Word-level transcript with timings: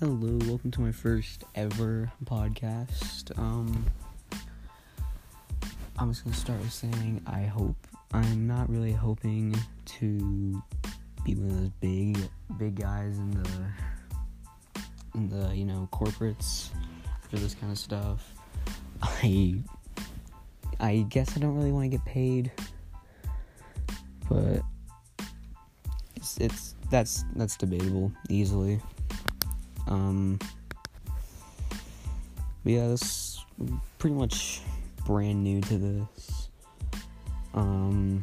Hello, 0.00 0.38
welcome 0.46 0.70
to 0.70 0.80
my 0.80 0.92
first 0.92 1.42
ever 1.56 2.08
podcast. 2.24 3.36
Um, 3.36 3.84
I'm 5.98 6.12
just 6.12 6.22
gonna 6.22 6.36
start 6.36 6.60
with 6.60 6.72
saying 6.72 7.20
I 7.26 7.40
hope. 7.40 7.74
I'm 8.12 8.46
not 8.46 8.70
really 8.70 8.92
hoping 8.92 9.56
to 9.86 10.62
be 11.24 11.34
one 11.34 11.50
of 11.50 11.56
those 11.56 11.70
big, 11.80 12.16
big 12.58 12.80
guys 12.80 13.18
in 13.18 13.42
the, 13.42 13.50
in 15.16 15.28
the 15.30 15.52
you 15.52 15.64
know 15.64 15.88
corporates 15.92 16.68
for 17.28 17.34
this 17.38 17.56
kind 17.56 17.72
of 17.72 17.78
stuff. 17.78 18.34
I, 19.02 19.56
I 20.78 21.06
guess 21.08 21.36
I 21.36 21.40
don't 21.40 21.56
really 21.56 21.72
want 21.72 21.90
to 21.90 21.96
get 21.96 22.04
paid, 22.04 22.52
but 24.30 24.62
it's 26.14 26.38
it's 26.38 26.76
that's 26.88 27.24
that's 27.34 27.56
debatable 27.56 28.12
easily. 28.28 28.80
Um, 29.88 30.38
yeah, 32.64 32.86
this 32.88 33.44
pretty 33.98 34.14
much 34.14 34.60
brand 35.06 35.42
new 35.42 35.60
to 35.62 35.78
this. 35.78 36.48
Um, 37.54 38.20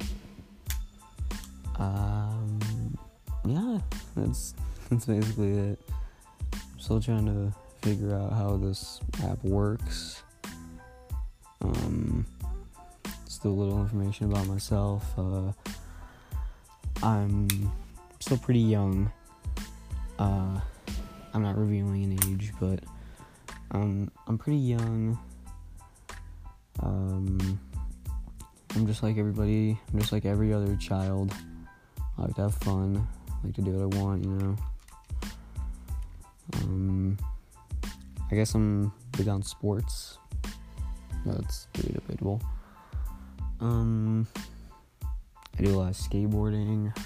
um, 1.78 2.98
yeah, 3.46 3.80
that's 4.16 4.54
that's 4.90 5.06
basically 5.06 5.52
it. 5.52 5.80
I'm 6.54 6.80
still 6.80 7.02
trying 7.02 7.26
to 7.26 7.54
figure 7.82 8.16
out 8.16 8.34
how 8.34 8.58
this 8.58 9.00
app 9.24 9.44
works. 9.44 10.22
Um, 11.62 12.26
still 13.28 13.52
a 13.52 13.54
little 13.54 13.82
information 13.82 14.32
about 14.32 14.46
myself. 14.48 15.12
Uh, 15.18 15.52
I'm 17.02 17.48
still 18.20 18.38
pretty 18.38 18.60
young. 18.60 19.12
Uh, 20.20 20.60
I'm 21.36 21.44
not 21.44 21.58
revealing 21.58 22.06
an 22.06 22.14
age, 22.32 22.54
but 22.62 22.80
um, 23.72 24.10
I'm 24.26 24.38
pretty 24.38 24.58
young. 24.58 25.20
Um, 26.80 27.60
I'm 28.74 28.88
just 28.88 29.04
like 29.04 29.18
everybody. 29.18 29.78
I'm 29.92 30.00
just 30.00 30.14
like 30.14 30.24
every 30.24 30.54
other 30.54 30.78
child. 30.78 31.34
I 32.18 32.22
like 32.22 32.36
to 32.36 32.44
have 32.44 32.56
fun. 32.56 33.06
I 33.28 33.46
like 33.46 33.54
to 33.56 33.62
do 33.62 33.72
what 33.72 33.98
I 33.98 34.02
want, 34.02 34.24
you 34.24 34.30
know. 34.32 34.56
Um, 36.54 37.18
I 38.32 38.36
guess 38.36 38.56
I'm 38.56 38.94
big 39.18 39.28
on 39.28 39.44
sports. 39.44 40.18
That's 41.26 41.68
pretty 41.74 41.96
debatable. 41.96 42.42
Um, 43.60 44.26
I 45.04 45.64
do 45.64 45.76
a 45.76 45.80
lot 45.80 45.90
of 45.90 45.98
skateboarding. 45.98 46.98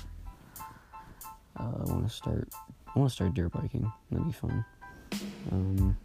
Uh, 1.59 1.63
I 1.79 1.91
want 1.91 2.07
to 2.07 2.13
start 2.13 2.47
I 2.95 2.99
want 2.99 3.09
to 3.09 3.15
start 3.15 3.33
dirt 3.33 3.51
biking. 3.51 3.91
That'd 4.11 4.25
be 4.25 4.33
fun. 4.33 4.65
Um, 5.51 5.97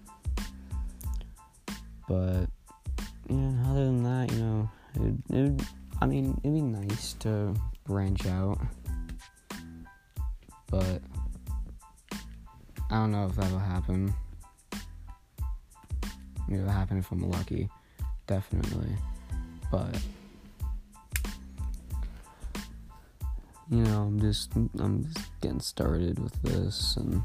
but 2.08 2.46
yeah, 3.28 3.52
other 3.70 3.86
than 3.86 4.02
that, 4.02 4.32
you 4.32 4.38
know, 4.38 4.70
it, 4.94 5.34
it, 5.34 5.62
I 6.00 6.06
mean, 6.06 6.38
it'd 6.42 6.54
be 6.54 6.60
nice 6.60 7.14
to 7.20 7.54
branch 7.84 8.26
out, 8.26 8.58
but 10.70 11.00
I 12.90 12.96
don't 12.96 13.12
know 13.12 13.26
if 13.26 13.36
that'll 13.36 13.58
happen. 13.58 14.14
It'll 16.52 16.68
happen 16.68 16.98
if 16.98 17.10
I'm 17.10 17.30
lucky, 17.30 17.70
definitely. 18.26 18.94
But 19.70 19.98
you 23.70 23.78
know, 23.78 24.02
I'm 24.02 24.20
just 24.20 24.54
I'm 24.54 25.04
just 25.04 25.40
getting 25.40 25.60
started 25.60 26.18
with 26.18 26.40
this 26.42 26.96
and 26.96 27.22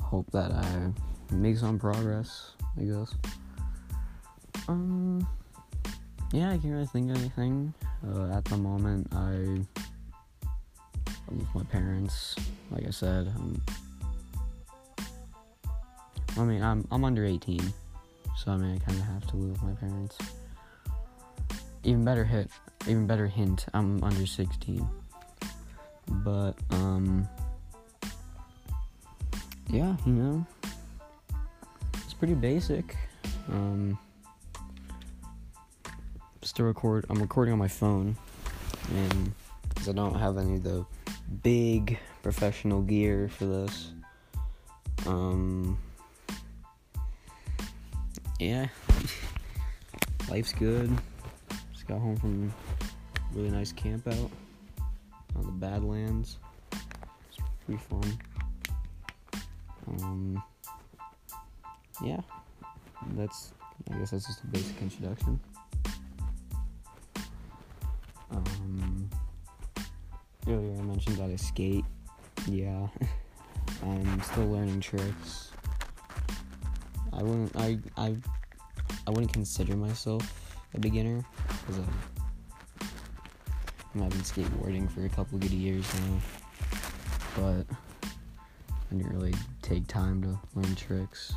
hope 0.00 0.30
that 0.32 0.50
I 0.50 0.92
make 1.34 1.58
some 1.58 1.78
progress, 1.78 2.52
I 2.78 2.84
guess. 2.84 3.14
Um 4.68 5.26
yeah, 6.32 6.50
I 6.50 6.58
can't 6.58 6.72
really 6.72 6.86
think 6.86 7.10
of 7.10 7.16
anything. 7.18 7.74
Uh, 8.06 8.32
at 8.32 8.44
the 8.46 8.56
moment 8.56 9.08
I 9.12 9.32
live 11.28 11.54
with 11.54 11.54
my 11.54 11.64
parents, 11.64 12.36
like 12.70 12.86
I 12.86 12.90
said. 12.90 13.28
Um, 13.36 13.62
I 16.38 16.44
mean 16.44 16.62
I'm 16.62 16.86
I'm 16.90 17.04
under 17.04 17.26
eighteen. 17.26 17.62
So 18.38 18.52
I 18.52 18.56
mean 18.56 18.80
I 18.80 18.90
kinda 18.90 19.04
have 19.04 19.26
to 19.28 19.36
live 19.36 19.50
with 19.50 19.62
my 19.62 19.74
parents. 19.74 20.16
Even 21.84 22.04
better 22.04 22.24
hit 22.24 22.50
even 22.88 23.06
better 23.06 23.26
hint, 23.26 23.66
I'm 23.74 24.02
under 24.02 24.26
sixteen 24.26 24.88
but 26.24 26.54
um 26.70 27.28
yeah 29.68 29.96
you 30.06 30.12
know 30.12 30.46
it's 31.94 32.14
pretty 32.14 32.34
basic. 32.34 32.96
Um 33.48 33.98
to 36.52 36.64
record 36.64 37.06
i'm 37.08 37.20
recording 37.20 37.52
on 37.52 37.58
my 37.60 37.68
phone 37.68 38.16
and 38.92 39.32
because 39.68 39.88
i 39.88 39.92
don't 39.92 40.18
have 40.18 40.36
any 40.36 40.56
of 40.56 40.64
the 40.64 40.84
big 41.44 41.96
professional 42.24 42.82
gear 42.82 43.28
for 43.28 43.46
this 43.46 43.92
um 45.06 45.78
yeah 48.40 48.66
life's 50.30 50.52
good. 50.52 50.96
Just 51.72 51.86
got 51.88 51.98
home 51.98 52.16
from 52.16 52.52
a 53.16 53.36
really 53.36 53.50
nice 53.50 53.72
camp 53.72 54.06
out 54.06 54.30
Badlands. 55.60 56.38
It's 56.72 57.38
pretty 57.66 57.80
fun. 57.82 58.18
Um, 59.86 60.42
yeah, 62.02 62.20
that's 63.14 63.52
I 63.92 63.98
guess 63.98 64.10
that's 64.10 64.26
just 64.26 64.42
a 64.42 64.46
basic 64.46 64.80
introduction. 64.80 65.38
Um, 68.30 69.10
earlier 70.48 70.78
I 70.78 70.82
mentioned 70.82 71.16
that 71.16 71.30
I 71.30 71.36
skate. 71.36 71.84
Yeah, 72.46 72.88
I'm 73.82 74.22
still 74.22 74.48
learning 74.48 74.80
tricks. 74.80 75.50
I 77.12 77.22
wouldn't 77.22 77.54
I 77.56 77.78
I 77.96 78.16
I 79.06 79.10
wouldn't 79.10 79.32
consider 79.32 79.76
myself 79.76 80.56
a 80.74 80.78
beginner 80.78 81.24
because 81.60 81.80
I 81.80 82.19
I've 83.96 84.08
been 84.08 84.20
skateboarding 84.20 84.88
for 84.88 85.04
a 85.04 85.08
couple 85.08 85.36
good 85.38 85.50
years 85.50 85.84
now, 85.94 86.20
but 87.36 87.66
I 88.64 88.94
didn't 88.94 89.12
really 89.12 89.34
take 89.62 89.88
time 89.88 90.22
to 90.22 90.38
learn 90.54 90.76
tricks. 90.76 91.32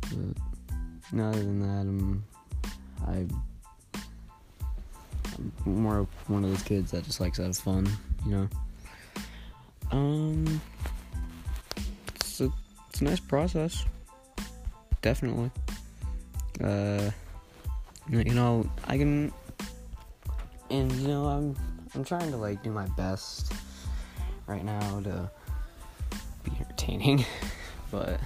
But 0.00 1.20
other 1.20 1.38
than 1.38 1.60
that, 1.60 1.88
I'm 1.88 2.24
I 3.06 3.26
I'm 5.36 5.52
more 5.64 5.98
of 5.98 6.08
one 6.28 6.42
of 6.42 6.50
those 6.50 6.64
kids 6.64 6.90
that 6.90 7.04
just 7.04 7.20
likes 7.20 7.36
to 7.36 7.44
have 7.44 7.56
fun, 7.56 7.88
you 8.26 8.32
know. 8.32 8.48
Um, 9.92 10.60
it's 12.16 12.40
a 12.40 12.50
it's 12.90 13.00
a 13.02 13.04
nice 13.04 13.20
process, 13.20 13.84
definitely. 15.00 15.52
Uh 16.60 17.12
you 18.10 18.34
know, 18.34 18.68
I 18.86 18.96
can, 18.96 19.32
and 20.70 20.92
you 20.92 21.08
know, 21.08 21.26
I'm 21.26 21.56
I'm 21.94 22.04
trying 22.04 22.30
to 22.30 22.36
like 22.36 22.62
do 22.62 22.70
my 22.70 22.86
best 22.96 23.52
right 24.46 24.64
now 24.64 25.00
to 25.00 25.30
be 26.44 26.52
entertaining, 26.58 27.24
but 27.90 28.20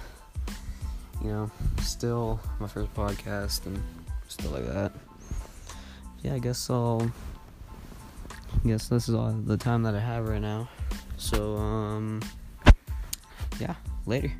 you 1.21 1.29
know, 1.29 1.51
still 1.81 2.39
my 2.59 2.67
first 2.67 2.93
podcast 2.93 3.65
and 3.65 3.81
still 4.27 4.51
like 4.51 4.65
that. 4.65 4.91
Yeah, 6.21 6.35
I 6.35 6.39
guess 6.39 6.69
I'll. 6.69 7.11
I 8.63 8.67
guess 8.67 8.87
this 8.87 9.09
is 9.09 9.15
all 9.15 9.31
the 9.31 9.57
time 9.57 9.83
that 9.83 9.95
I 9.95 9.99
have 9.99 10.27
right 10.27 10.41
now. 10.41 10.69
So, 11.17 11.57
um, 11.57 12.21
yeah, 13.59 13.75
later. 14.05 14.31